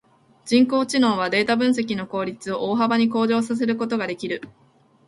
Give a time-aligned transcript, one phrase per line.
[0.45, 4.41] 人工知能はデータ分析の効率を大幅に向上させることができる。